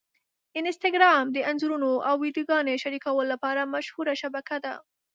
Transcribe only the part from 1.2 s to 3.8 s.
د انځورونو او ویډیوګانو شریکولو لپاره